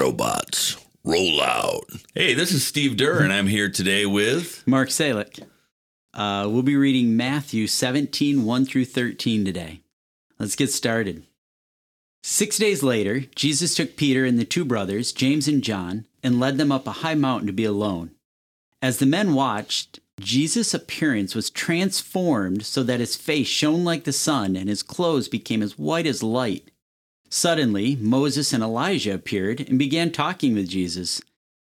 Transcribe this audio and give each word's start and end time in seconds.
Autobots, 0.00 0.82
roll 1.04 1.42
out. 1.42 1.84
Hey, 2.14 2.32
this 2.32 2.52
is 2.52 2.66
Steve 2.66 2.92
Deur, 2.92 3.20
and 3.20 3.30
I'm 3.30 3.48
here 3.48 3.68
today 3.68 4.06
with. 4.06 4.66
Mark 4.66 4.88
Salik. 4.88 5.46
Uh, 6.14 6.48
we'll 6.48 6.62
be 6.62 6.74
reading 6.74 7.18
Matthew 7.18 7.66
17, 7.66 8.46
1 8.46 8.64
through 8.64 8.86
13 8.86 9.44
today. 9.44 9.82
Let's 10.38 10.56
get 10.56 10.72
started. 10.72 11.24
Six 12.22 12.56
days 12.56 12.82
later, 12.82 13.26
Jesus 13.34 13.74
took 13.74 13.98
Peter 13.98 14.24
and 14.24 14.38
the 14.38 14.46
two 14.46 14.64
brothers, 14.64 15.12
James 15.12 15.46
and 15.46 15.62
John, 15.62 16.06
and 16.22 16.40
led 16.40 16.56
them 16.56 16.72
up 16.72 16.86
a 16.86 16.92
high 17.02 17.14
mountain 17.14 17.48
to 17.48 17.52
be 17.52 17.66
alone. 17.66 18.12
As 18.80 19.00
the 19.00 19.06
men 19.06 19.34
watched, 19.34 20.00
Jesus' 20.18 20.72
appearance 20.72 21.34
was 21.34 21.50
transformed 21.50 22.64
so 22.64 22.82
that 22.84 23.00
his 23.00 23.16
face 23.16 23.48
shone 23.48 23.84
like 23.84 24.04
the 24.04 24.14
sun 24.14 24.56
and 24.56 24.66
his 24.66 24.82
clothes 24.82 25.28
became 25.28 25.62
as 25.62 25.78
white 25.78 26.06
as 26.06 26.22
light. 26.22 26.70
Suddenly, 27.30 27.96
Moses 27.96 28.52
and 28.52 28.62
Elijah 28.62 29.14
appeared 29.14 29.60
and 29.60 29.78
began 29.78 30.10
talking 30.10 30.54
with 30.54 30.68
Jesus. 30.68 31.22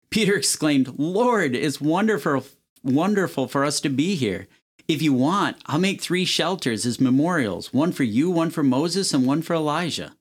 Peter 0.09 0.35
exclaimed, 0.35 0.95
Lord, 0.97 1.55
it's 1.55 1.79
wonderful, 1.79 2.45
wonderful 2.83 3.47
for 3.47 3.63
us 3.63 3.79
to 3.81 3.89
be 3.89 4.15
here. 4.15 4.47
If 4.87 5.01
you 5.01 5.13
want, 5.13 5.57
I'll 5.67 5.79
make 5.79 6.01
three 6.01 6.25
shelters 6.25 6.85
as 6.85 6.99
memorials 6.99 7.71
one 7.71 7.91
for 7.91 8.03
you, 8.03 8.29
one 8.31 8.49
for 8.49 8.63
Moses, 8.63 9.13
and 9.13 9.25
one 9.25 9.41
for 9.41 9.53
Elijah. 9.53 10.13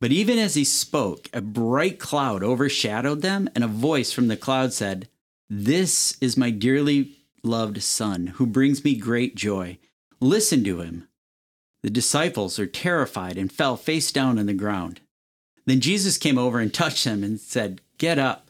But 0.00 0.12
even 0.12 0.38
as 0.38 0.54
he 0.54 0.64
spoke, 0.64 1.30
a 1.32 1.40
bright 1.40 1.98
cloud 1.98 2.42
overshadowed 2.42 3.22
them, 3.22 3.48
and 3.54 3.64
a 3.64 3.68
voice 3.68 4.12
from 4.12 4.28
the 4.28 4.36
cloud 4.36 4.72
said, 4.72 5.08
This 5.48 6.18
is 6.20 6.36
my 6.36 6.50
dearly 6.50 7.16
loved 7.42 7.82
Son, 7.82 8.28
who 8.28 8.46
brings 8.46 8.84
me 8.84 8.94
great 8.94 9.34
joy. 9.34 9.78
Listen 10.20 10.62
to 10.64 10.80
him. 10.80 11.08
The 11.82 11.90
disciples 11.90 12.58
are 12.58 12.66
terrified 12.66 13.36
and 13.36 13.50
fell 13.50 13.76
face 13.76 14.12
down 14.12 14.38
on 14.38 14.46
the 14.46 14.54
ground. 14.54 15.00
Then 15.66 15.80
Jesus 15.80 16.18
came 16.18 16.38
over 16.38 16.58
and 16.60 16.72
touched 16.72 17.04
them 17.04 17.24
and 17.24 17.40
said, 17.40 17.80
Get 17.98 18.18
up. 18.18 18.48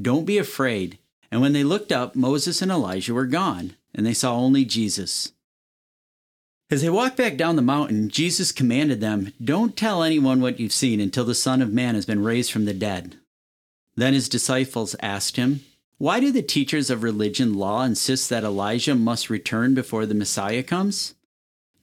Don't 0.00 0.24
be 0.24 0.38
afraid. 0.38 0.98
And 1.30 1.40
when 1.40 1.52
they 1.52 1.64
looked 1.64 1.92
up, 1.92 2.14
Moses 2.14 2.62
and 2.62 2.70
Elijah 2.70 3.14
were 3.14 3.26
gone, 3.26 3.74
and 3.94 4.06
they 4.06 4.14
saw 4.14 4.34
only 4.34 4.64
Jesus. 4.64 5.32
As 6.70 6.82
they 6.82 6.90
walked 6.90 7.16
back 7.16 7.36
down 7.36 7.56
the 7.56 7.62
mountain, 7.62 8.10
Jesus 8.10 8.52
commanded 8.52 9.00
them, 9.00 9.32
Don't 9.42 9.76
tell 9.76 10.02
anyone 10.02 10.40
what 10.40 10.60
you've 10.60 10.72
seen 10.72 11.00
until 11.00 11.24
the 11.24 11.34
Son 11.34 11.62
of 11.62 11.72
Man 11.72 11.94
has 11.94 12.04
been 12.04 12.22
raised 12.22 12.52
from 12.52 12.66
the 12.66 12.74
dead. 12.74 13.16
Then 13.96 14.12
his 14.12 14.28
disciples 14.28 14.94
asked 15.00 15.36
him, 15.36 15.60
Why 15.96 16.20
do 16.20 16.30
the 16.30 16.42
teachers 16.42 16.90
of 16.90 17.02
religion 17.02 17.54
law 17.54 17.82
insist 17.82 18.28
that 18.28 18.44
Elijah 18.44 18.94
must 18.94 19.30
return 19.30 19.74
before 19.74 20.04
the 20.04 20.14
Messiah 20.14 20.62
comes? 20.62 21.14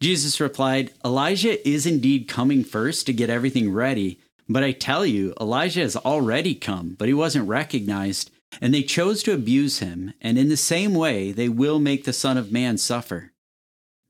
Jesus 0.05 0.39
replied, 0.39 0.91
Elijah 1.03 1.67
is 1.67 1.87
indeed 1.87 2.27
coming 2.27 2.63
first 2.63 3.07
to 3.07 3.11
get 3.11 3.31
everything 3.31 3.73
ready, 3.73 4.19
but 4.47 4.63
I 4.63 4.71
tell 4.71 5.03
you, 5.03 5.33
Elijah 5.41 5.79
has 5.79 5.95
already 5.95 6.53
come, 6.53 6.95
but 6.99 7.07
he 7.07 7.13
wasn't 7.15 7.47
recognized, 7.47 8.29
and 8.61 8.71
they 8.71 8.83
chose 8.83 9.23
to 9.23 9.33
abuse 9.33 9.79
him, 9.79 10.13
and 10.21 10.37
in 10.37 10.47
the 10.47 10.57
same 10.57 10.93
way 10.93 11.31
they 11.31 11.49
will 11.49 11.79
make 11.79 12.03
the 12.03 12.13
Son 12.13 12.37
of 12.37 12.51
Man 12.51 12.77
suffer. 12.77 13.31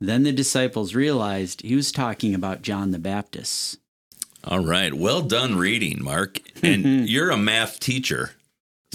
Then 0.01 0.23
the 0.23 0.33
disciples 0.33 0.95
realized 0.95 1.61
he 1.61 1.77
was 1.77 1.93
talking 1.93 2.35
about 2.35 2.61
John 2.61 2.91
the 2.91 2.99
Baptist. 2.99 3.77
All 4.43 4.65
right. 4.65 4.93
Well 4.93 5.21
done 5.21 5.55
reading, 5.55 6.03
Mark. 6.03 6.41
And 6.61 7.07
you're 7.09 7.29
a 7.29 7.37
math 7.37 7.79
teacher. 7.79 8.31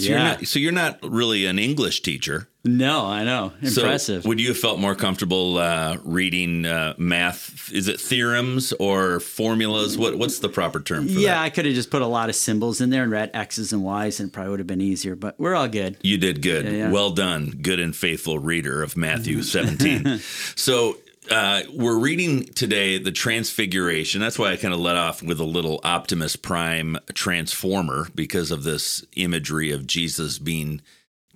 So, 0.01 0.09
Yeah. 0.09 0.17
you're 0.17 0.23
not, 0.37 0.47
so 0.47 0.59
you're 0.59 0.71
not 0.71 0.99
really 1.03 1.45
an 1.45 1.59
English 1.59 2.01
teacher. 2.01 2.47
No, 2.63 3.07
I 3.07 3.23
know. 3.23 3.53
Impressive. 3.61 4.21
So 4.21 4.29
would 4.29 4.39
you 4.39 4.49
have 4.49 4.57
felt 4.57 4.77
more 4.79 4.93
comfortable 4.93 5.57
uh, 5.57 5.97
reading 6.03 6.65
uh, 6.65 6.93
math? 6.97 7.71
Is 7.73 7.87
it 7.87 7.99
theorems 7.99 8.71
or 8.73 9.19
formulas? 9.19 9.97
What 9.97 10.17
What's 10.19 10.37
the 10.39 10.49
proper 10.49 10.79
term 10.79 11.07
for 11.07 11.13
yeah, 11.13 11.33
that? 11.35 11.41
I 11.41 11.49
could 11.49 11.65
have 11.65 11.73
just 11.73 11.89
put 11.89 12.03
a 12.03 12.07
lot 12.07 12.29
of 12.29 12.35
symbols 12.35 12.79
in 12.79 12.91
there 12.91 13.01
and 13.01 13.11
read 13.11 13.31
X's 13.33 13.73
and 13.73 13.83
Y's, 13.83 14.19
and 14.19 14.29
it 14.29 14.31
probably 14.33 14.51
would 14.51 14.59
have 14.59 14.67
been 14.67 14.79
easier, 14.81 15.15
but 15.15 15.39
we're 15.39 15.55
all 15.55 15.67
good. 15.67 15.97
You 16.03 16.19
did 16.19 16.43
good. 16.43 16.65
Yeah, 16.65 16.71
yeah. 16.71 16.91
Well 16.91 17.09
done. 17.09 17.49
Good 17.61 17.79
and 17.79 17.95
faithful 17.95 18.37
reader 18.37 18.83
of 18.83 18.95
Matthew 18.95 19.41
17. 19.43 20.19
so 20.55 20.97
uh, 21.29 21.61
we're 21.73 21.99
reading 21.99 22.45
today 22.45 22.97
the 22.97 23.11
Transfiguration. 23.11 24.19
That's 24.21 24.39
why 24.39 24.51
I 24.51 24.57
kind 24.57 24.73
of 24.73 24.79
let 24.79 24.95
off 24.97 25.21
with 25.21 25.39
a 25.39 25.43
little 25.45 25.79
Optimus 25.83 26.35
Prime 26.35 26.97
transformer 27.13 28.07
because 28.15 28.51
of 28.51 28.63
this 28.63 29.05
imagery 29.15 29.71
of 29.71 29.85
Jesus 29.85 30.39
being 30.39 30.81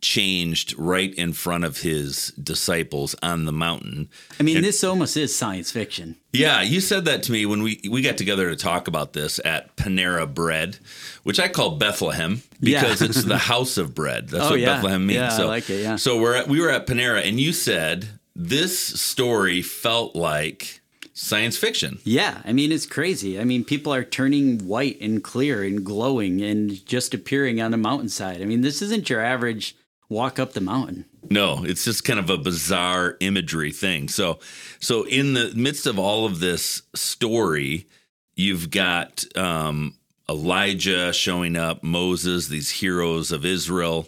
changed 0.01 0.73
right 0.78 1.13
in 1.16 1.34
front 1.34 1.63
of 1.63 1.79
his 1.81 2.28
disciples 2.31 3.16
on 3.23 3.46
the 3.46 3.51
mountain. 3.51 4.09
I 4.40 4.44
mean, 4.44 4.62
this 4.62 4.84
almost 4.84 5.18
is 5.18 5.35
science 5.35 5.72
fiction. 5.72 6.17
Yeah, 6.34 6.62
you 6.62 6.81
said 6.81 7.06
that 7.06 7.23
to 7.23 7.31
me 7.31 7.46
when 7.46 7.63
we 7.63 7.79
we 7.90 8.02
got 8.02 8.17
together 8.17 8.50
to 8.50 8.56
talk 8.56 8.88
about 8.88 9.13
this 9.13 9.40
at 9.46 9.75
Panera 9.78 10.31
Bread, 10.31 10.78
which 11.23 11.40
I 11.40 11.47
call 11.47 11.78
Bethlehem 11.78 12.41
because 12.59 13.02
Yeah. 13.02 13.07
it's 13.07 13.23
the 13.23 13.38
house 13.38 13.78
of 13.78 13.96
bread. 13.96 14.29
That's 14.29 14.46
Oh, 14.46 14.50
what 14.52 14.59
yeah. 14.59 14.75
Bethlehem 14.75 15.06
means. 15.07 15.17
Yeah, 15.17 15.38
I 15.38 15.44
like 15.46 15.69
it, 15.69 15.81
yeah. 15.81 15.96
So 15.96 16.19
we're 16.19 16.35
at, 16.35 16.47
we 16.47 16.59
were 16.59 16.69
at 16.69 16.85
Panera, 16.88 17.28
and 17.28 17.40
you 17.40 17.53
said 17.53 18.07
this 18.35 18.79
story 18.79 19.62
felt 19.62 20.16
like 20.16 20.81
science 21.13 21.57
fiction. 21.57 22.00
Yeah, 22.03 22.41
I 22.44 22.51
mean, 22.51 22.72
it's 22.72 22.85
crazy. 22.85 23.40
I 23.40 23.46
mean, 23.46 23.63
people 23.63 23.94
are 23.94 24.03
turning 24.03 24.68
white 24.68 25.00
and 25.00 25.23
clear 25.23 25.63
and 25.63 25.84
glowing 25.84 26.41
and 26.41 26.85
just 26.85 27.13
appearing 27.13 27.62
on 27.62 27.73
a 27.73 27.78
mountainside. 27.78 28.41
I 28.41 28.46
mean, 28.46 28.62
this 28.62 28.81
isn't 28.81 29.09
your 29.09 29.22
average 29.22 29.75
walk 30.09 30.38
up 30.38 30.53
the 30.53 30.62
mountain. 30.62 31.06
No, 31.29 31.63
it's 31.63 31.85
just 31.85 32.03
kind 32.03 32.19
of 32.19 32.29
a 32.29 32.38
bizarre 32.38 33.18
imagery 33.19 33.72
thing. 33.72 34.09
So, 34.09 34.40
so 34.79 35.07
in 35.07 35.34
the 35.34 35.52
midst 35.56 35.88
of 35.88 35.97
all 35.97 36.25
of 36.25 36.40
this 36.40 36.84
story, 36.94 37.88
you've 38.35 38.69
got 38.69 39.23
um, 39.35 39.96
Elijah 40.29 41.13
showing 41.13 41.56
up, 41.56 41.81
Moses, 41.81 42.47
these 42.47 42.69
heroes 42.69 43.31
of 43.31 43.46
Israel 43.46 44.07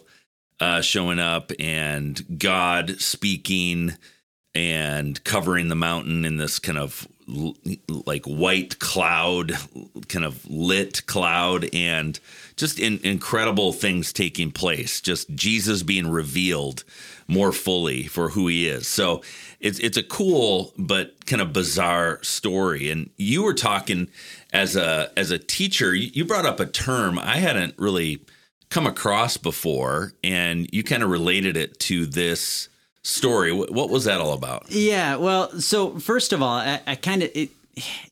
uh, 0.60 0.80
showing 0.80 1.18
up, 1.18 1.52
and 1.58 2.38
God 2.38 3.00
speaking 3.00 3.94
and 4.58 5.22
covering 5.22 5.68
the 5.68 5.76
mountain 5.76 6.24
in 6.24 6.36
this 6.36 6.58
kind 6.58 6.78
of 6.78 7.06
like 7.88 8.24
white 8.24 8.80
cloud, 8.80 9.52
kind 10.08 10.24
of 10.24 10.44
lit 10.50 11.06
cloud, 11.06 11.68
and 11.72 12.18
just 12.56 12.80
in, 12.80 12.98
incredible 13.04 13.72
things 13.72 14.12
taking 14.12 14.50
place. 14.50 15.00
Just 15.00 15.32
Jesus 15.32 15.84
being 15.84 16.08
revealed 16.10 16.82
more 17.28 17.52
fully 17.52 18.08
for 18.08 18.30
who 18.30 18.48
he 18.48 18.66
is. 18.66 18.88
So 18.88 19.22
it's 19.60 19.78
it's 19.78 19.96
a 19.96 20.02
cool 20.02 20.72
but 20.76 21.24
kind 21.24 21.40
of 21.40 21.52
bizarre 21.52 22.20
story. 22.24 22.90
And 22.90 23.10
you 23.16 23.44
were 23.44 23.54
talking 23.54 24.08
as 24.52 24.74
a 24.74 25.12
as 25.16 25.30
a 25.30 25.38
teacher, 25.38 25.94
you 25.94 26.24
brought 26.24 26.46
up 26.46 26.58
a 26.58 26.66
term 26.66 27.16
I 27.16 27.36
hadn't 27.36 27.78
really 27.78 28.24
come 28.70 28.88
across 28.88 29.36
before, 29.36 30.14
and 30.24 30.68
you 30.72 30.82
kind 30.82 31.04
of 31.04 31.10
related 31.10 31.56
it 31.56 31.78
to 31.80 32.06
this 32.06 32.68
story. 33.08 33.52
What, 33.52 33.90
was 33.90 34.04
that 34.04 34.20
all 34.20 34.32
about? 34.32 34.70
Yeah, 34.70 35.16
well, 35.16 35.60
so 35.60 35.98
first 35.98 36.32
of 36.32 36.42
all, 36.42 36.56
I, 36.56 36.80
I 36.86 36.94
kind 36.94 37.22
of 37.22 37.30
it 37.34 37.50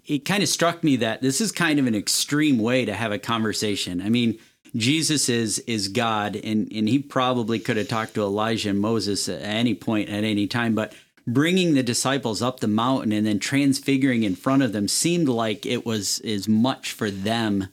it 0.04 0.24
kind 0.24 0.42
of 0.42 0.48
struck 0.48 0.84
me 0.84 0.96
that 0.96 1.22
this 1.22 1.40
is 1.40 1.50
kind 1.52 1.78
of 1.78 1.86
an 1.86 1.94
extreme 1.94 2.58
way 2.58 2.84
to 2.84 2.94
have 2.94 3.12
a 3.12 3.18
conversation. 3.18 4.00
I 4.00 4.08
mean, 4.08 4.38
Jesus 4.74 5.28
is 5.28 5.58
is 5.60 5.88
God, 5.88 6.36
and 6.36 6.70
and 6.72 6.88
he 6.88 6.98
probably 6.98 7.58
could 7.58 7.76
have 7.76 7.88
talked 7.88 8.14
to 8.14 8.22
Elijah 8.22 8.70
and 8.70 8.80
Moses 8.80 9.28
at 9.28 9.42
any 9.42 9.74
point 9.74 10.08
at 10.08 10.24
any 10.24 10.46
time, 10.46 10.74
but 10.74 10.92
bringing 11.26 11.74
the 11.74 11.82
disciples 11.82 12.40
up 12.40 12.60
the 12.60 12.68
mountain 12.68 13.12
and 13.12 13.26
then 13.26 13.38
transfiguring 13.38 14.22
in 14.22 14.36
front 14.36 14.62
of 14.62 14.72
them 14.72 14.86
seemed 14.86 15.28
like 15.28 15.66
it 15.66 15.84
was 15.84 16.20
as 16.20 16.46
much 16.46 16.92
for 16.92 17.10
them. 17.10 17.68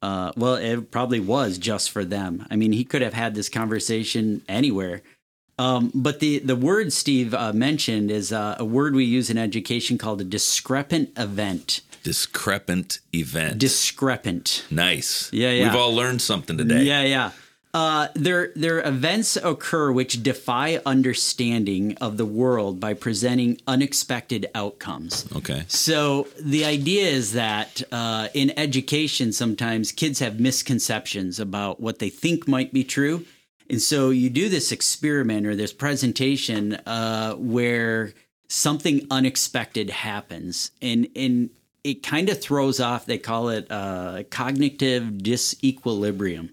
Uh, 0.00 0.32
well, 0.36 0.54
it 0.54 0.90
probably 0.90 1.20
was 1.20 1.58
just 1.58 1.90
for 1.90 2.04
them. 2.04 2.46
I 2.50 2.56
mean, 2.56 2.72
he 2.72 2.84
could 2.84 3.02
have 3.02 3.14
had 3.14 3.34
this 3.34 3.48
conversation 3.48 4.42
anywhere. 4.48 5.02
Um, 5.58 5.90
but 5.94 6.20
the 6.20 6.38
the 6.38 6.56
word 6.56 6.92
Steve 6.92 7.34
uh, 7.34 7.52
mentioned 7.52 8.10
is 8.10 8.32
uh, 8.32 8.56
a 8.58 8.64
word 8.64 8.94
we 8.94 9.04
use 9.04 9.30
in 9.30 9.38
education 9.38 9.98
called 9.98 10.20
a 10.20 10.24
discrepant 10.24 11.10
event. 11.16 11.80
Discrepant 12.02 12.98
event. 13.14 13.58
Discrepant. 13.58 14.64
nice. 14.70 15.32
Yeah, 15.32 15.50
yeah. 15.50 15.64
We've 15.64 15.80
all 15.80 15.94
learned 15.94 16.20
something 16.20 16.58
today. 16.58 16.82
Yeah, 16.82 17.02
yeah. 17.02 17.30
Uh, 17.74 18.08
there, 18.14 18.52
there 18.54 18.86
events 18.86 19.36
occur 19.36 19.90
which 19.90 20.22
defy 20.22 20.78
understanding 20.84 21.96
of 22.02 22.18
the 22.18 22.26
world 22.26 22.78
by 22.78 22.92
presenting 22.92 23.58
unexpected 23.66 24.46
outcomes. 24.54 25.26
Okay. 25.34 25.64
So 25.68 26.28
the 26.38 26.66
idea 26.66 27.06
is 27.06 27.32
that 27.32 27.82
uh, 27.90 28.28
in 28.34 28.52
education, 28.58 29.32
sometimes 29.32 29.90
kids 29.90 30.18
have 30.18 30.38
misconceptions 30.38 31.40
about 31.40 31.80
what 31.80 31.98
they 31.98 32.10
think 32.10 32.46
might 32.46 32.74
be 32.74 32.84
true, 32.84 33.24
and 33.72 33.80
so 33.80 34.10
you 34.10 34.28
do 34.28 34.50
this 34.50 34.70
experiment 34.70 35.46
or 35.46 35.56
this 35.56 35.72
presentation 35.72 36.74
uh, 36.74 37.34
where 37.34 38.12
something 38.48 39.06
unexpected 39.10 39.88
happens, 39.88 40.70
and 40.82 41.08
and 41.16 41.50
it 41.82 42.02
kind 42.02 42.28
of 42.28 42.40
throws 42.40 42.80
off. 42.80 43.06
They 43.06 43.18
call 43.18 43.48
it 43.48 43.66
uh, 43.70 44.24
cognitive 44.30 45.04
disequilibrium. 45.04 46.50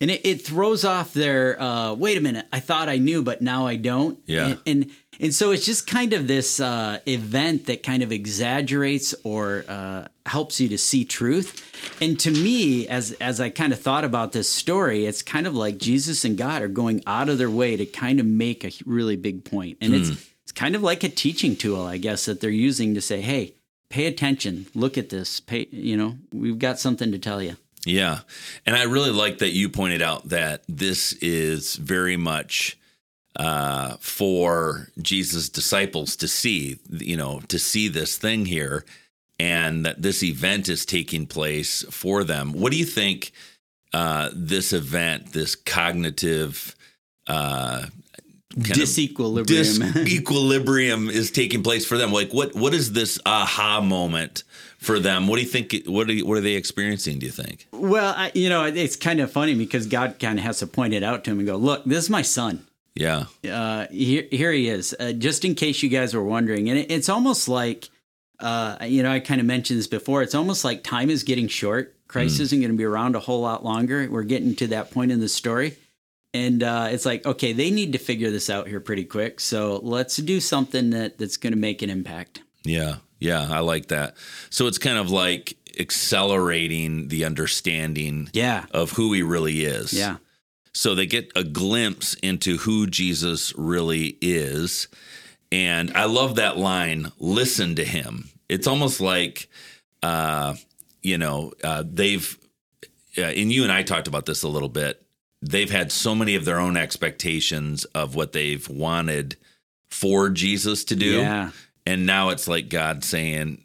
And 0.00 0.10
it, 0.10 0.24
it 0.24 0.46
throws 0.46 0.84
off 0.84 1.12
their 1.14 1.60
uh, 1.60 1.94
wait 1.94 2.16
a 2.16 2.20
minute, 2.20 2.46
I 2.52 2.60
thought 2.60 2.88
I 2.88 2.98
knew, 2.98 3.22
but 3.22 3.40
now 3.40 3.66
I 3.66 3.76
don't. 3.76 4.18
Yeah. 4.26 4.46
And, 4.46 4.60
and 4.66 4.90
and 5.20 5.34
so 5.34 5.50
it's 5.50 5.64
just 5.64 5.86
kind 5.86 6.12
of 6.12 6.28
this 6.28 6.60
uh, 6.60 7.00
event 7.06 7.66
that 7.66 7.82
kind 7.82 8.02
of 8.02 8.12
exaggerates 8.12 9.14
or 9.24 9.64
uh, 9.68 10.08
helps 10.28 10.60
you 10.60 10.68
to 10.68 10.78
see 10.78 11.04
truth. 11.04 11.64
And 12.00 12.18
to 12.20 12.30
me, 12.30 12.86
as 12.88 13.12
as 13.20 13.40
I 13.40 13.50
kind 13.50 13.72
of 13.72 13.80
thought 13.80 14.04
about 14.04 14.32
this 14.32 14.50
story, 14.50 15.06
it's 15.06 15.22
kind 15.22 15.46
of 15.46 15.54
like 15.54 15.78
Jesus 15.78 16.24
and 16.24 16.36
God 16.36 16.62
are 16.62 16.68
going 16.68 17.02
out 17.06 17.28
of 17.28 17.38
their 17.38 17.50
way 17.50 17.76
to 17.76 17.86
kind 17.86 18.20
of 18.20 18.26
make 18.26 18.64
a 18.64 18.72
really 18.86 19.16
big 19.16 19.44
point. 19.44 19.78
And 19.80 19.94
it's 19.94 20.10
it's 20.42 20.52
kind 20.52 20.74
of 20.74 20.82
like 20.82 21.04
a 21.04 21.08
teaching 21.08 21.56
tool, 21.56 21.82
I 21.82 21.98
guess, 21.98 22.24
that 22.24 22.40
they're 22.40 22.50
using 22.50 22.94
to 22.94 23.00
say, 23.00 23.20
hey, 23.20 23.54
pay 23.90 24.06
attention, 24.06 24.66
look 24.74 24.96
at 24.96 25.10
this, 25.10 25.40
pay, 25.40 25.66
you 25.70 25.96
know, 25.96 26.16
we've 26.32 26.58
got 26.58 26.78
something 26.78 27.12
to 27.12 27.18
tell 27.18 27.42
you. 27.42 27.56
Yeah. 27.84 28.20
And 28.66 28.76
I 28.76 28.84
really 28.84 29.10
like 29.10 29.38
that 29.38 29.50
you 29.50 29.68
pointed 29.68 30.02
out 30.02 30.28
that 30.30 30.62
this 30.68 31.12
is 31.14 31.76
very 31.76 32.16
much 32.16 32.78
uh, 33.36 33.96
for 34.00 34.88
Jesus' 35.00 35.48
disciples 35.48 36.16
to 36.16 36.28
see, 36.28 36.78
you 36.90 37.16
know, 37.16 37.40
to 37.48 37.58
see 37.58 37.88
this 37.88 38.16
thing 38.16 38.46
here 38.46 38.84
and 39.38 39.86
that 39.86 40.02
this 40.02 40.22
event 40.22 40.68
is 40.68 40.84
taking 40.84 41.26
place 41.26 41.84
for 41.90 42.24
them. 42.24 42.52
What 42.52 42.72
do 42.72 42.78
you 42.78 42.84
think 42.84 43.32
uh, 43.92 44.30
this 44.32 44.72
event, 44.72 45.32
this 45.32 45.54
cognitive 45.54 46.74
uh, 47.26 47.86
disequilibrium, 48.56 49.92
disequilibrium 49.92 51.10
is 51.10 51.30
taking 51.30 51.62
place 51.62 51.86
for 51.86 51.96
them? 51.96 52.12
Like, 52.12 52.32
what 52.32 52.54
what 52.54 52.74
is 52.74 52.92
this 52.92 53.18
aha 53.24 53.80
moment 53.80 54.42
for 54.78 54.98
them? 54.98 55.28
What 55.28 55.36
do 55.36 55.42
you 55.42 55.48
think? 55.48 55.74
What 55.86 56.10
are 56.10 56.18
what 56.18 56.38
are 56.38 56.42
they 56.42 56.54
experiencing? 56.54 57.18
Do 57.20 57.26
you 57.26 57.32
think? 57.32 57.68
Well, 57.72 58.14
I, 58.16 58.32
you 58.34 58.48
know, 58.48 58.64
it's 58.64 58.96
kind 58.96 59.20
of 59.20 59.30
funny 59.30 59.54
because 59.54 59.86
God 59.86 60.18
kind 60.18 60.38
of 60.38 60.44
has 60.44 60.58
to 60.58 60.66
point 60.66 60.94
it 60.94 61.02
out 61.02 61.24
to 61.24 61.30
him 61.30 61.38
and 61.38 61.46
go, 61.46 61.56
"Look, 61.56 61.84
this 61.84 62.04
is 62.04 62.10
my 62.10 62.22
son." 62.22 62.64
Yeah. 62.94 63.26
Uh, 63.48 63.86
here, 63.92 64.26
here 64.28 64.50
he 64.50 64.68
is. 64.68 64.92
Uh, 64.98 65.12
just 65.12 65.44
in 65.44 65.54
case 65.54 65.84
you 65.84 65.88
guys 65.88 66.14
were 66.14 66.24
wondering, 66.24 66.68
and 66.68 66.80
it, 66.80 66.90
it's 66.90 67.08
almost 67.08 67.48
like 67.48 67.90
uh, 68.40 68.78
you 68.82 69.02
know, 69.02 69.10
I 69.10 69.20
kind 69.20 69.40
of 69.40 69.46
mentioned 69.46 69.78
this 69.78 69.86
before. 69.86 70.22
It's 70.22 70.34
almost 70.34 70.64
like 70.64 70.82
time 70.82 71.10
is 71.10 71.22
getting 71.22 71.48
short. 71.48 71.94
Christ 72.06 72.38
mm. 72.38 72.40
isn't 72.40 72.60
going 72.60 72.70
to 72.70 72.76
be 72.76 72.84
around 72.84 73.16
a 73.16 73.20
whole 73.20 73.40
lot 73.40 73.64
longer. 73.64 74.08
We're 74.10 74.22
getting 74.22 74.54
to 74.56 74.68
that 74.68 74.90
point 74.90 75.12
in 75.12 75.20
the 75.20 75.28
story. 75.28 75.76
And 76.34 76.62
uh, 76.62 76.88
it's 76.90 77.06
like, 77.06 77.26
okay, 77.26 77.52
they 77.52 77.70
need 77.70 77.92
to 77.92 77.98
figure 77.98 78.30
this 78.30 78.50
out 78.50 78.68
here 78.68 78.80
pretty 78.80 79.04
quick. 79.04 79.40
So 79.40 79.80
let's 79.82 80.16
do 80.16 80.40
something 80.40 80.90
that, 80.90 81.18
that's 81.18 81.36
going 81.36 81.52
to 81.52 81.58
make 81.58 81.82
an 81.82 81.90
impact. 81.90 82.42
Yeah. 82.64 82.96
Yeah. 83.18 83.48
I 83.50 83.60
like 83.60 83.88
that. 83.88 84.16
So 84.50 84.66
it's 84.66 84.78
kind 84.78 84.98
of 84.98 85.10
like 85.10 85.56
accelerating 85.78 87.08
the 87.08 87.24
understanding 87.24 88.30
yeah. 88.32 88.66
of 88.72 88.92
who 88.92 89.12
he 89.12 89.22
really 89.22 89.64
is. 89.64 89.92
Yeah. 89.92 90.18
So 90.74 90.94
they 90.94 91.06
get 91.06 91.32
a 91.34 91.44
glimpse 91.44 92.14
into 92.14 92.58
who 92.58 92.86
Jesus 92.86 93.52
really 93.56 94.18
is 94.20 94.86
and 95.50 95.92
I 95.94 96.04
love 96.04 96.36
that 96.36 96.56
line, 96.56 97.12
listen 97.18 97.74
to 97.76 97.84
him. 97.84 98.30
It's 98.48 98.66
almost 98.66 99.00
like, 99.00 99.48
uh, 100.02 100.54
you 101.02 101.18
know, 101.18 101.52
uh, 101.62 101.84
they've, 101.86 102.38
uh, 103.16 103.22
and 103.22 103.52
you 103.52 103.62
and 103.62 103.72
I 103.72 103.82
talked 103.82 104.08
about 104.08 104.26
this 104.26 104.42
a 104.42 104.48
little 104.48 104.68
bit. 104.68 105.02
They've 105.40 105.70
had 105.70 105.92
so 105.92 106.14
many 106.14 106.34
of 106.34 106.44
their 106.44 106.58
own 106.58 106.76
expectations 106.76 107.84
of 107.86 108.14
what 108.14 108.32
they've 108.32 108.68
wanted 108.68 109.36
for 109.88 110.28
Jesus 110.28 110.84
to 110.84 110.96
do. 110.96 111.18
Yeah. 111.20 111.50
And 111.86 112.04
now 112.04 112.30
it's 112.30 112.48
like 112.48 112.68
God 112.68 113.04
saying, 113.04 113.64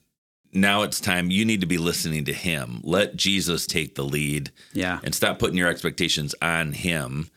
now 0.53 0.83
it's 0.83 1.01
time 1.01 1.31
you 1.31 1.45
need 1.45 1.61
to 1.61 1.67
be 1.67 1.77
listening 1.77 2.25
to 2.25 2.33
him. 2.33 2.79
Let 2.83 3.15
Jesus 3.15 3.65
take 3.65 3.95
the 3.95 4.03
lead. 4.03 4.51
Yeah. 4.71 4.99
And 5.03 5.13
stop 5.13 5.39
putting 5.39 5.57
your 5.57 5.67
expectations 5.67 6.35
on 6.41 6.73
him 6.73 7.29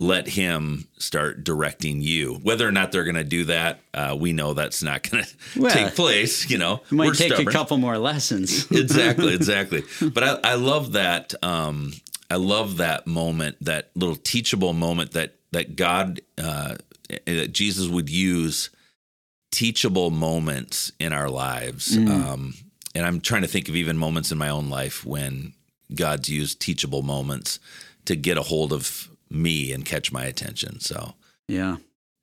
let 0.00 0.26
him 0.26 0.88
start 0.98 1.44
directing 1.44 2.00
you. 2.00 2.40
Whether 2.42 2.66
or 2.66 2.72
not 2.72 2.90
they're 2.90 3.04
going 3.04 3.16
to 3.16 3.24
do 3.24 3.44
that, 3.44 3.80
uh, 3.92 4.16
we 4.18 4.32
know 4.32 4.54
that's 4.54 4.82
not 4.82 5.08
going 5.08 5.24
to 5.54 5.60
well, 5.60 5.70
take 5.70 5.94
place. 5.94 6.48
You 6.50 6.58
know, 6.58 6.80
it 6.90 6.92
might 6.92 7.14
take 7.14 7.32
stubborn. 7.32 7.48
a 7.48 7.52
couple 7.52 7.76
more 7.76 7.98
lessons. 7.98 8.68
exactly, 8.70 9.34
exactly. 9.34 9.84
But 10.00 10.24
I, 10.24 10.52
I 10.52 10.54
love 10.54 10.92
that. 10.92 11.34
Um, 11.44 11.92
I 12.30 12.36
love 12.36 12.78
that 12.78 13.06
moment, 13.06 13.56
that 13.60 13.90
little 13.94 14.16
teachable 14.16 14.72
moment 14.72 15.12
that 15.12 15.36
that 15.52 15.76
God, 15.76 16.20
uh, 16.38 16.76
that 17.26 17.52
Jesus 17.52 17.88
would 17.88 18.08
use 18.08 18.70
teachable 19.50 20.10
moments 20.10 20.92
in 20.98 21.12
our 21.12 21.28
lives. 21.28 21.96
Mm. 21.96 22.08
Um, 22.08 22.54
and 22.94 23.04
I'm 23.04 23.20
trying 23.20 23.42
to 23.42 23.48
think 23.48 23.68
of 23.68 23.76
even 23.76 23.98
moments 23.98 24.32
in 24.32 24.38
my 24.38 24.48
own 24.48 24.70
life 24.70 25.04
when 25.04 25.52
God's 25.94 26.28
used 26.28 26.60
teachable 26.60 27.02
moments 27.02 27.58
to 28.04 28.14
get 28.14 28.38
a 28.38 28.42
hold 28.42 28.72
of 28.72 29.10
me 29.30 29.72
and 29.72 29.84
catch 29.84 30.12
my 30.12 30.24
attention. 30.24 30.80
So 30.80 31.14
yeah. 31.48 31.76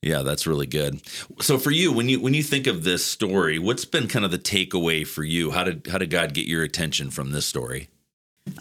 Yeah, 0.04 0.22
that's 0.22 0.46
really 0.46 0.68
good. 0.68 1.02
So 1.42 1.58
for 1.58 1.72
you, 1.72 1.92
when 1.92 2.08
you 2.08 2.20
when 2.20 2.34
you 2.34 2.44
think 2.44 2.68
of 2.68 2.84
this 2.84 3.04
story, 3.04 3.58
what's 3.58 3.84
been 3.84 4.08
kind 4.08 4.24
of 4.24 4.32
the 4.32 4.38
takeaway 4.38 5.06
for 5.06 5.24
you? 5.24 5.52
How 5.52 5.64
did 5.64 5.88
how 5.88 5.98
did 5.98 6.12
God 6.12 6.34
get 6.34 6.46
your 6.46 6.64
attention 6.64 7.10
from 7.10 7.32
this 7.32 7.46
story? 7.46 7.90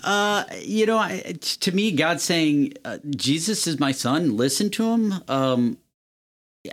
Uh, 0.02 0.44
you 0.62 0.87
know, 0.87 0.98
I, 0.98 1.34
to 1.40 1.72
me, 1.72 1.93
God 1.93 2.20
saying 2.20 2.72
uh, 2.84 2.98
Jesus 3.10 3.66
is 3.66 3.78
my 3.78 3.93
son. 3.93 4.37
Listen 4.37 4.70
to 4.70 4.90
him. 4.90 5.14
Um, 5.28 5.78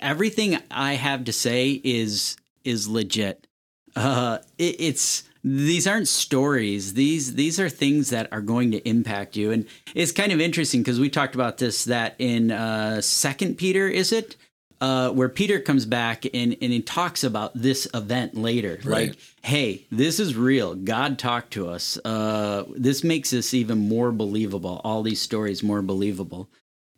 everything 0.02 0.58
I 0.72 0.94
have 0.94 1.26
to 1.26 1.34
say 1.34 1.82
is 1.84 2.38
is 2.64 2.88
legit. 2.88 3.48
Uh, 3.96 4.40
it, 4.58 4.76
it's 4.80 5.24
these 5.44 5.86
aren't 5.88 6.08
stories. 6.08 6.94
These 6.94 7.34
these 7.36 7.60
are 7.60 7.70
things 7.70 8.10
that 8.12 8.32
are 8.32 8.42
going 8.42 8.72
to 8.72 8.88
impact 8.88 9.36
you. 9.36 9.52
And 9.52 9.66
it's 9.94 10.12
kind 10.12 10.32
of 10.32 10.40
interesting 10.40 10.82
because 10.82 11.00
we 11.00 11.10
talked 11.10 11.36
about 11.36 11.58
this 11.58 11.86
that 11.86 12.16
in 12.18 12.52
uh, 12.52 13.02
Second 13.02 13.58
Peter, 13.58 13.88
is 13.88 14.12
it? 14.12 14.38
Uh, 14.82 15.10
where 15.12 15.30
Peter 15.30 15.62
comes 15.62 15.86
back 15.86 16.26
and, 16.26 16.58
and 16.62 16.74
he 16.74 16.82
talks 16.82 17.24
about 17.24 17.54
this 17.56 17.88
event 17.94 18.36
later. 18.36 18.80
Right. 18.84 19.10
Like, 19.10 19.18
hey, 19.42 19.86
this 19.90 20.20
is 20.20 20.36
real. 20.36 20.76
God 20.76 21.18
talked 21.18 21.54
to 21.54 21.70
us. 21.70 21.98
Uh, 22.04 22.66
this 22.76 23.02
makes 23.02 23.32
this 23.32 23.54
even 23.54 23.78
more 23.78 24.12
believable. 24.12 24.82
All 24.84 25.02
these 25.02 25.22
stories 25.22 25.64
more 25.64 25.82
believable. 25.82 26.50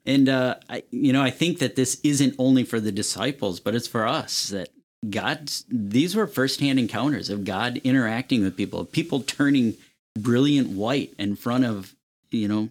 And 0.04 0.28
uh, 0.30 0.56
I, 0.68 0.82
you 0.90 1.14
know, 1.14 1.22
I 1.22 1.30
think 1.30 1.60
that 1.60 1.76
this 1.76 2.00
isn't 2.04 2.34
only 2.40 2.64
for 2.64 2.80
the 2.80 2.92
disciples, 2.92 3.60
but 3.60 3.76
it's 3.76 3.88
for 3.88 4.08
us. 4.08 4.50
That 4.50 4.70
God, 5.10 5.52
these 5.70 6.16
were 6.16 6.28
firsthand 6.28 6.80
encounters 6.80 7.30
of 7.30 7.46
God 7.46 7.78
interacting 7.84 8.44
with 8.44 8.58
people, 8.58 8.86
people 8.86 9.22
turning 9.22 9.76
brilliant 10.18 10.70
white 10.70 11.14
in 11.18 11.36
front 11.36 11.66
of, 11.66 11.96
you 12.32 12.48
know, 12.48 12.70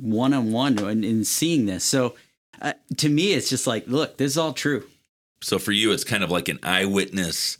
one 0.00 0.32
on 0.32 0.52
one 0.52 0.78
and 0.78 1.26
seeing 1.26 1.66
this. 1.66 1.84
So 1.84 2.14
uh, 2.60 2.74
to 2.98 3.08
me, 3.08 3.32
it's 3.32 3.50
just 3.50 3.66
like, 3.66 3.86
look, 3.88 4.16
this 4.16 4.32
is 4.32 4.38
all 4.38 4.52
true. 4.52 4.84
So 5.42 5.58
for 5.58 5.72
you, 5.72 5.92
it's 5.92 6.04
kind 6.04 6.24
of 6.24 6.30
like 6.30 6.48
an 6.48 6.58
eyewitness 6.62 7.58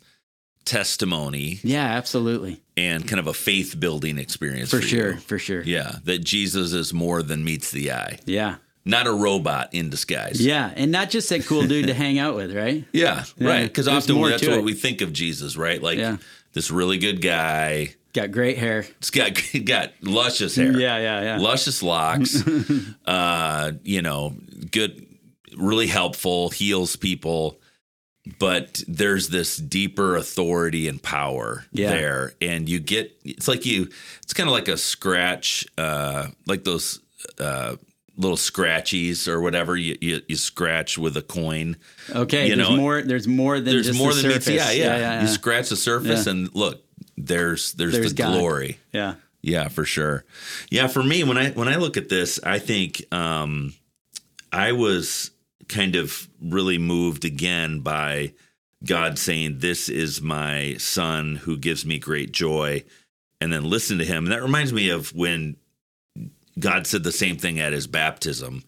testimony. 0.65 1.59
Yeah, 1.63 1.85
absolutely. 1.85 2.61
And 2.77 3.07
kind 3.07 3.19
of 3.19 3.27
a 3.27 3.33
faith 3.33 3.79
building 3.79 4.17
experience. 4.17 4.69
For, 4.69 4.77
for 4.77 4.87
sure, 4.87 5.11
you. 5.11 5.17
for 5.17 5.39
sure. 5.39 5.61
Yeah, 5.61 5.95
that 6.03 6.19
Jesus 6.19 6.73
is 6.73 6.93
more 6.93 7.23
than 7.23 7.43
meets 7.43 7.71
the 7.71 7.91
eye. 7.91 8.19
Yeah 8.25 8.55
not 8.89 9.07
a 9.07 9.13
robot 9.13 9.69
in 9.73 9.89
disguise. 9.89 10.43
Yeah, 10.43 10.73
and 10.75 10.91
not 10.91 11.09
just 11.09 11.31
a 11.31 11.39
cool 11.39 11.65
dude 11.65 11.87
to 11.87 11.93
hang 11.93 12.19
out 12.19 12.35
with, 12.35 12.55
right? 12.55 12.85
Yeah, 12.93 13.23
yeah 13.37 13.47
right. 13.47 13.67
Because 13.67 13.87
often 13.87 14.19
that's 14.21 14.45
what 14.47 14.57
it. 14.57 14.63
we 14.63 14.73
think 14.73 15.01
of 15.01 15.13
Jesus, 15.13 15.55
right? 15.55 15.81
Like 15.81 15.99
yeah. 15.99 16.17
this 16.53 16.71
really 16.71 16.97
good 16.97 17.21
guy. 17.21 17.95
Got 18.13 18.31
great 18.31 18.57
hair. 18.57 18.85
It's 18.97 19.11
got 19.11 19.39
got 19.65 19.93
luscious 20.01 20.55
hair. 20.55 20.77
Yeah, 20.77 20.97
yeah, 20.97 21.21
yeah. 21.21 21.37
Luscious 21.37 21.83
locks. 21.83 22.43
uh, 23.05 23.73
you 23.83 24.01
know, 24.01 24.35
good, 24.71 25.05
really 25.55 25.87
helpful, 25.87 26.49
heals 26.49 26.95
people. 26.95 27.59
But 28.37 28.83
there's 28.87 29.29
this 29.29 29.57
deeper 29.57 30.15
authority 30.15 30.87
and 30.87 31.01
power 31.01 31.65
yeah. 31.71 31.89
there, 31.89 32.33
and 32.41 32.67
you 32.67 32.79
get 32.79 33.17
it's 33.23 33.47
like 33.47 33.65
you. 33.65 33.89
It's 34.23 34.33
kind 34.33 34.49
of 34.49 34.53
like 34.53 34.67
a 34.67 34.77
scratch, 34.77 35.65
uh, 35.77 36.27
like 36.47 36.63
those. 36.63 36.99
Uh, 37.39 37.75
little 38.19 38.37
scratchies 38.37 39.27
or 39.27 39.39
whatever 39.39 39.77
you, 39.77 39.97
you, 40.01 40.21
you 40.27 40.35
scratch 40.35 40.97
with 40.97 41.15
a 41.15 41.21
coin. 41.21 41.77
Okay, 42.11 42.49
you 42.49 42.55
there's 42.55 42.69
know, 42.69 42.75
more. 42.75 43.01
There's 43.01 43.27
more 43.27 43.55
than 43.55 43.73
there's 43.73 43.97
more 43.97 44.13
the 44.13 44.21
than 44.21 44.31
surface. 44.31 44.47
Meets, 44.47 44.57
yeah, 44.57 44.71
yeah, 44.71 44.83
yeah, 44.83 44.97
yeah, 44.97 45.21
You 45.21 45.27
scratch 45.27 45.69
the 45.69 45.77
surface 45.77 46.27
and 46.27 46.53
look, 46.53 46.83
there's 47.17 47.73
there's, 47.73 47.93
there's 47.93 48.13
the 48.13 48.21
God. 48.23 48.37
glory. 48.37 48.77
Yeah, 48.91 49.15
yeah, 49.41 49.69
for 49.69 49.85
sure. 49.85 50.25
Yeah, 50.69 50.87
for 50.87 51.01
me 51.01 51.23
when 51.23 51.37
I 51.37 51.51
when 51.51 51.69
I 51.69 51.77
look 51.77 51.95
at 51.95 52.09
this, 52.09 52.39
I 52.43 52.59
think 52.59 53.01
um, 53.13 53.73
I 54.51 54.73
was 54.73 55.31
kind 55.69 55.95
of 55.95 56.27
really 56.41 56.77
moved 56.77 57.23
again 57.23 57.79
by 57.79 58.33
God 58.83 59.17
saying, 59.17 59.59
"This 59.59 59.87
is 59.87 60.21
my 60.21 60.75
son 60.77 61.37
who 61.37 61.57
gives 61.57 61.85
me 61.85 61.99
great 61.99 62.31
joy." 62.31 62.83
And 63.41 63.53
then 63.53 63.63
listen 63.63 63.99
to 63.99 64.03
him. 64.03 64.25
And 64.25 64.33
that 64.33 64.41
reminds 64.41 64.73
me 64.73 64.89
of 64.89 65.15
when 65.15 65.55
God 66.59 66.87
said 66.87 67.03
the 67.03 67.11
same 67.11 67.37
thing 67.37 67.59
at 67.59 67.73
his 67.73 67.87
baptism. 67.87 68.63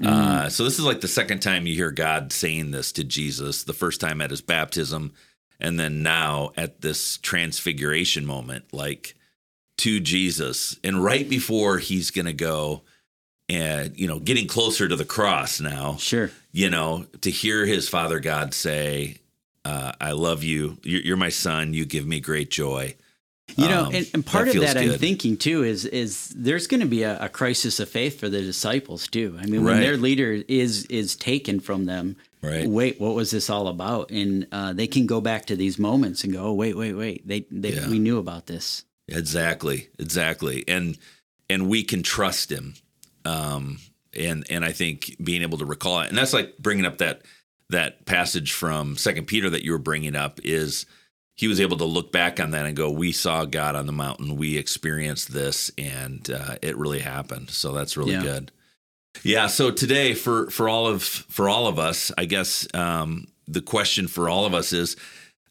Mm. 0.00 0.06
Uh, 0.06 0.48
so 0.50 0.64
this 0.64 0.78
is 0.78 0.84
like 0.84 1.00
the 1.00 1.08
second 1.08 1.40
time 1.40 1.66
you 1.66 1.74
hear 1.74 1.90
God 1.90 2.32
saying 2.32 2.70
this 2.70 2.92
to 2.92 3.04
Jesus. 3.04 3.64
The 3.64 3.72
first 3.72 4.00
time 4.00 4.20
at 4.20 4.30
his 4.30 4.42
baptism, 4.42 5.12
and 5.58 5.80
then 5.80 6.02
now 6.02 6.52
at 6.56 6.82
this 6.82 7.18
transfiguration 7.18 8.26
moment, 8.26 8.72
like 8.72 9.14
to 9.78 10.00
Jesus, 10.00 10.78
and 10.84 11.02
right 11.02 11.28
before 11.28 11.78
he's 11.78 12.10
going 12.10 12.26
to 12.26 12.32
go 12.32 12.82
and 13.48 13.96
you 13.98 14.06
know 14.06 14.18
getting 14.18 14.46
closer 14.46 14.88
to 14.88 14.96
the 14.96 15.04
cross 15.04 15.60
now. 15.60 15.96
Sure, 15.96 16.30
you 16.52 16.68
know 16.68 17.06
to 17.22 17.30
hear 17.30 17.64
his 17.64 17.88
Father 17.88 18.20
God 18.20 18.52
say, 18.52 19.18
uh, 19.64 19.92
"I 20.00 20.12
love 20.12 20.44
you. 20.44 20.78
You're, 20.82 21.02
you're 21.02 21.16
my 21.16 21.30
son. 21.30 21.72
You 21.72 21.84
give 21.86 22.06
me 22.06 22.20
great 22.20 22.50
joy." 22.50 22.96
You 23.54 23.68
know, 23.68 23.84
Um, 23.84 23.94
and, 23.94 24.10
and 24.12 24.26
part 24.26 24.46
that 24.46 24.56
of 24.56 24.62
that 24.62 24.76
I'm 24.76 24.98
thinking 24.98 25.36
too 25.36 25.62
is 25.62 25.84
is 25.84 26.30
there's 26.36 26.66
going 26.66 26.80
to 26.80 26.86
be 26.86 27.04
a, 27.04 27.18
a 27.20 27.28
crisis 27.28 27.78
of 27.80 27.88
faith 27.88 28.18
for 28.18 28.28
the 28.28 28.42
disciples 28.42 29.06
too. 29.06 29.38
I 29.40 29.46
mean, 29.46 29.64
when 29.64 29.80
their 29.80 29.96
leader 29.96 30.42
is 30.48 30.84
is 30.86 31.14
taken 31.16 31.60
from 31.60 31.86
them, 31.86 32.16
Right. 32.42 32.68
wait, 32.68 33.00
what 33.00 33.14
was 33.14 33.30
this 33.30 33.48
all 33.48 33.68
about? 33.68 34.10
And 34.10 34.46
uh, 34.52 34.72
they 34.72 34.86
can 34.86 35.06
go 35.06 35.20
back 35.20 35.46
to 35.46 35.56
these 35.56 35.78
moments 35.78 36.22
and 36.22 36.32
go, 36.32 36.44
oh, 36.44 36.52
wait, 36.52 36.76
wait, 36.76 36.92
wait, 36.92 37.26
they, 37.26 37.44
they 37.50 37.72
Yeah. 37.72 37.88
we 37.88 37.98
knew 37.98 38.18
about 38.18 38.46
this. 38.46 38.84
Exactly, 39.08 39.88
exactly, 39.98 40.64
and 40.68 40.98
and 41.48 41.68
we 41.68 41.82
can 41.84 42.02
trust 42.02 42.50
him, 42.50 42.74
um, 43.24 43.78
and 44.12 44.44
and 44.50 44.64
I 44.64 44.72
think 44.72 45.16
being 45.22 45.42
able 45.42 45.58
to 45.58 45.64
recall 45.64 46.00
it, 46.00 46.08
and 46.08 46.18
that's 46.18 46.32
like 46.32 46.58
bringing 46.58 46.84
up 46.84 46.98
that 46.98 47.22
that 47.70 48.04
passage 48.06 48.52
from 48.52 48.96
Second 48.96 49.26
Peter 49.26 49.48
that 49.50 49.64
you 49.64 49.72
were 49.72 49.78
bringing 49.78 50.14
up 50.16 50.40
is 50.44 50.86
he 51.36 51.48
was 51.48 51.60
able 51.60 51.76
to 51.76 51.84
look 51.84 52.10
back 52.12 52.40
on 52.40 52.50
that 52.52 52.64
and 52.66 52.74
go, 52.74 52.90
we 52.90 53.12
saw 53.12 53.44
God 53.44 53.76
on 53.76 53.86
the 53.86 53.92
mountain, 53.92 54.36
we 54.36 54.56
experienced 54.56 55.32
this, 55.32 55.70
and 55.76 56.28
uh, 56.30 56.56
it 56.62 56.76
really 56.76 57.00
happened. 57.00 57.50
So 57.50 57.72
that's 57.72 57.96
really 57.96 58.12
Yeah. 58.14 58.22
good. 58.22 58.52
Yeah. 59.22 59.46
So 59.46 59.70
today, 59.70 60.12
for 60.14 60.50
for 60.50 60.68
all 60.68 60.86
of 60.86 61.02
for 61.02 61.48
all 61.48 61.66
of 61.66 61.78
us, 61.78 62.12
I 62.18 62.26
guess 62.26 62.66
um, 62.74 63.28
the 63.48 63.62
question 63.62 64.08
for 64.08 64.28
all 64.28 64.44
of 64.44 64.52
us 64.54 64.72
is, 64.72 64.96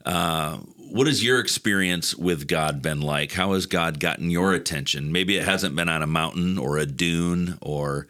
uh, 0.06 0.58
what 0.78 1.08
has 1.08 1.24
your 1.24 1.40
experience 1.40 2.16
with 2.16 2.48
God 2.48 2.82
been 2.82 3.02
like? 3.02 3.32
How 3.32 3.54
has 3.54 3.66
God 3.66 4.00
gotten 4.00 4.30
your 4.30 4.54
attention? 4.54 5.12
Maybe 5.12 5.36
it 5.38 5.46
hasn't 5.46 5.76
been 5.76 5.90
on 5.90 6.04
a 6.04 6.08
mountain 6.08 6.58
or 6.60 6.78
a 6.78 6.86
dune 6.86 7.58
or 7.62 8.08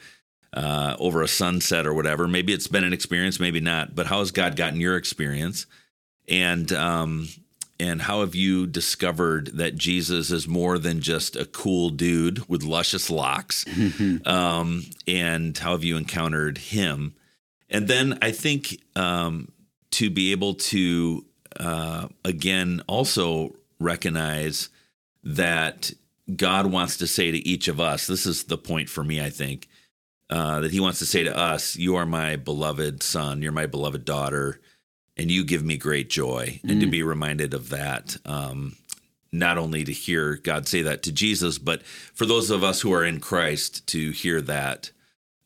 uh, 0.54 0.96
over 1.00 1.22
a 1.22 1.28
sunset 1.28 1.86
or 1.86 1.94
whatever. 1.94 2.28
Maybe 2.28 2.52
it's 2.54 2.68
been 2.68 2.84
an 2.84 2.94
experience, 2.94 3.40
maybe 3.40 3.62
not. 3.62 3.96
But 3.96 4.08
how 4.08 4.20
has 4.20 4.32
God 4.32 4.56
gotten 4.58 4.82
your 4.82 4.98
experience? 4.98 5.68
And 6.28 6.72
um, 6.74 7.30
and 7.80 8.02
how 8.02 8.22
have 8.22 8.36
you 8.36 8.68
discovered 8.68 9.58
that 9.58 9.76
Jesus 9.76 10.32
is 10.32 10.48
more 10.48 10.78
than 10.80 11.02
just 11.02 11.36
a 11.36 11.46
cool 11.46 11.90
dude 11.90 12.48
with 12.48 12.64
luscious 12.64 13.10
locks? 13.10 13.66
um, 14.26 14.84
and 15.08 15.58
how 15.58 15.72
have 15.72 15.84
you 15.84 15.98
encountered 15.98 16.58
him? 16.58 17.16
And 17.70 17.88
then 17.88 18.20
I 18.22 18.32
think 18.32 18.82
um, 18.96 19.52
to 19.92 20.10
be 20.10 20.32
able 20.32 20.54
to 20.56 21.26
uh, 21.60 22.08
again 22.24 22.82
also 22.88 23.56
recognize 23.80 24.70
that 25.24 25.92
God 26.34 26.68
wants 26.68 26.98
to 26.98 27.08
say 27.08 27.32
to 27.32 27.48
each 27.48 27.68
of 27.68 27.80
us. 27.80 28.08
This 28.08 28.26
is 28.26 28.44
the 28.44 28.58
point 28.58 28.90
for 28.90 29.04
me. 29.04 29.22
I 29.22 29.30
think 29.30 29.68
uh, 30.30 30.62
that 30.62 30.72
He 30.72 30.80
wants 30.80 31.00
to 31.00 31.06
say 31.06 31.24
to 31.24 31.38
us, 31.38 31.76
"You 31.76 31.96
are 31.96 32.06
my 32.06 32.36
beloved 32.36 33.04
son. 33.04 33.42
You're 33.42 33.52
my 33.52 33.66
beloved 33.66 34.06
daughter." 34.06 34.60
And 35.18 35.32
you 35.32 35.46
give 35.46 35.64
me 35.64 35.78
great 35.78 36.10
joy, 36.10 36.60
and 36.68 36.82
to 36.82 36.88
be 36.88 37.02
reminded 37.02 37.54
of 37.54 37.70
that, 37.70 38.18
um, 38.26 38.76
not 39.32 39.58
only 39.58 39.86
to 39.86 39.94
hear 39.94 40.36
God 40.36 40.68
say 40.68 40.82
that 40.82 41.04
to 41.04 41.12
Jesus, 41.12 41.58
but 41.58 41.84
for 41.84 42.26
those 42.26 42.50
of 42.50 42.66
us 42.66 42.82
who 42.82 42.94
are 42.94 43.06
in 43.06 43.22
Christ 43.22 43.88
to 43.88 44.12
hear 44.12 44.42
that 44.42 44.92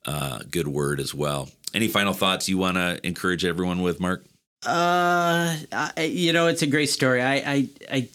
uh, 0.06 0.40
good 0.50 0.68
word 0.68 1.00
as 1.00 1.14
well. 1.14 1.50
Any 1.74 1.88
final 1.88 2.14
thoughts 2.14 2.50
you 2.50 2.58
want 2.58 2.78
to 2.78 3.00
encourage 3.06 3.46
everyone 3.46 3.84
with, 3.84 4.00
Mark? 4.00 4.26
Uh, 4.66 5.56
I, 5.72 6.10
you 6.12 6.34
know, 6.34 6.48
it's 6.48 6.64
a 6.64 6.68
great 6.68 6.90
story. 6.90 7.22
I, 7.22 7.36
I, 7.36 7.70
I, 7.92 8.10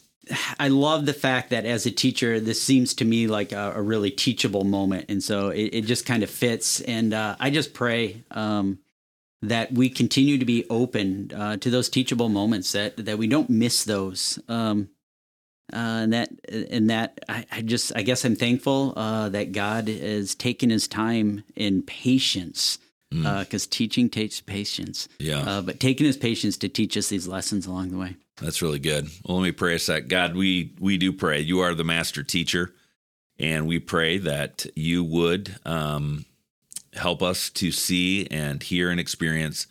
I 0.58 0.68
love 0.68 1.06
the 1.06 1.12
fact 1.12 1.50
that 1.50 1.64
as 1.64 1.86
a 1.86 1.90
teacher, 1.90 2.40
this 2.40 2.60
seems 2.60 2.94
to 2.94 3.04
me 3.04 3.26
like 3.26 3.52
a, 3.52 3.74
a 3.76 3.82
really 3.82 4.10
teachable 4.10 4.64
moment, 4.64 5.06
and 5.08 5.22
so 5.22 5.50
it, 5.50 5.70
it 5.72 5.84
just 5.84 6.04
kind 6.04 6.22
of 6.22 6.30
fits. 6.30 6.80
And 6.80 7.14
uh, 7.14 7.36
I 7.38 7.50
just 7.50 7.74
pray 7.74 8.22
um, 8.30 8.78
that 9.42 9.72
we 9.72 9.90
continue 9.90 10.38
to 10.38 10.44
be 10.44 10.64
open 10.70 11.30
uh, 11.34 11.56
to 11.58 11.70
those 11.70 11.88
teachable 11.88 12.28
moments 12.28 12.72
that 12.72 12.96
that 13.04 13.18
we 13.18 13.26
don't 13.26 13.50
miss 13.50 13.84
those. 13.84 14.38
Um, 14.48 14.88
uh, 15.72 15.76
and 15.76 16.12
that 16.12 16.30
and 16.50 16.90
that 16.90 17.18
I, 17.28 17.46
I 17.50 17.62
just 17.62 17.92
I 17.96 18.02
guess 18.02 18.24
I'm 18.24 18.36
thankful 18.36 18.92
uh, 18.96 19.30
that 19.30 19.52
God 19.52 19.88
has 19.88 20.34
taken 20.34 20.70
His 20.70 20.86
time 20.86 21.42
in 21.56 21.82
patience 21.82 22.78
because 23.22 23.66
teaching 23.66 24.08
takes 24.08 24.40
patience. 24.40 25.08
Yeah. 25.18 25.38
Uh, 25.38 25.62
but 25.62 25.80
taking 25.80 26.06
his 26.06 26.16
patience 26.16 26.56
to 26.58 26.68
teach 26.68 26.96
us 26.96 27.08
these 27.08 27.28
lessons 27.28 27.66
along 27.66 27.90
the 27.90 27.98
way. 27.98 28.16
That's 28.40 28.62
really 28.62 28.80
good. 28.80 29.08
Well, 29.24 29.38
let 29.38 29.44
me 29.44 29.52
pray 29.52 29.76
a 29.76 29.78
sec. 29.78 30.08
God, 30.08 30.34
we 30.34 30.74
we 30.80 30.98
do 30.98 31.12
pray. 31.12 31.40
You 31.40 31.60
are 31.60 31.74
the 31.74 31.84
master 31.84 32.24
teacher, 32.24 32.74
and 33.38 33.68
we 33.68 33.78
pray 33.78 34.18
that 34.18 34.66
you 34.74 35.04
would 35.04 35.56
um, 35.64 36.24
help 36.94 37.22
us 37.22 37.50
to 37.50 37.70
see 37.70 38.26
and 38.30 38.62
hear 38.62 38.90
and 38.90 39.00
experience 39.00 39.66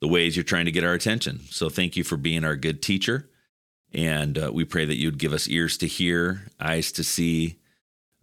the 0.00 0.08
ways 0.08 0.36
you're 0.36 0.44
trying 0.44 0.64
to 0.64 0.72
get 0.72 0.84
our 0.84 0.94
attention. 0.94 1.40
So, 1.50 1.68
thank 1.68 1.96
you 1.96 2.04
for 2.04 2.16
being 2.16 2.44
our 2.44 2.56
good 2.56 2.82
teacher, 2.82 3.28
and 3.92 4.38
uh, 4.38 4.50
we 4.52 4.64
pray 4.64 4.84
that 4.84 4.98
you'd 4.98 5.18
give 5.18 5.32
us 5.32 5.48
ears 5.48 5.76
to 5.78 5.86
hear, 5.86 6.48
eyes 6.58 6.92
to 6.92 7.04
see, 7.04 7.56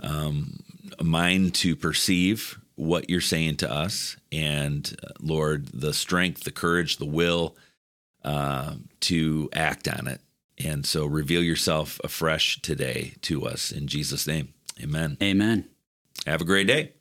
um, 0.02 0.60
a 1.00 1.04
mind 1.04 1.54
to 1.56 1.76
perceive 1.76 2.60
what 2.76 3.10
you're 3.10 3.22
saying 3.22 3.58
to 3.58 3.72
us, 3.72 4.18
and 4.32 4.96
uh, 5.04 5.10
Lord, 5.20 5.68
the 5.68 5.94
strength, 5.94 6.44
the 6.44 6.52
courage, 6.52 6.98
the 6.98 7.06
will 7.06 7.56
uh, 8.24 8.76
to 9.02 9.50
act 9.54 9.88
on 9.88 10.08
it. 10.08 10.22
And 10.64 10.86
so 10.86 11.06
reveal 11.06 11.44
yourself 11.44 12.00
afresh 12.04 12.62
today 12.62 13.14
to 13.24 13.46
us 13.46 13.72
in 13.72 13.88
Jesus' 13.88 14.28
name. 14.28 14.54
Amen. 14.82 15.18
Amen. 15.22 15.70
Have 16.26 16.42
a 16.42 16.46
great 16.46 16.68
day. 16.68 16.97